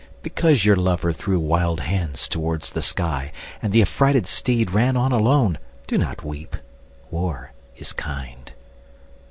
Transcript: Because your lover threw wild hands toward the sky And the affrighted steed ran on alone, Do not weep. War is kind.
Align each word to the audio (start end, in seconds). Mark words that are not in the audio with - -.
Because 0.23 0.65
your 0.65 0.75
lover 0.77 1.13
threw 1.13 1.39
wild 1.39 1.81
hands 1.81 2.27
toward 2.27 2.63
the 2.63 2.81
sky 2.81 3.31
And 3.61 3.71
the 3.71 3.83
affrighted 3.83 4.25
steed 4.25 4.71
ran 4.71 4.97
on 4.97 5.11
alone, 5.11 5.59
Do 5.85 5.95
not 5.95 6.23
weep. 6.25 6.55
War 7.11 7.51
is 7.77 7.93
kind. 7.93 8.51